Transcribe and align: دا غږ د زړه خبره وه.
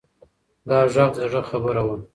دا 0.69 0.79
غږ 0.93 1.09
د 1.15 1.19
زړه 1.31 1.41
خبره 1.49 1.81
وه. 1.87 1.95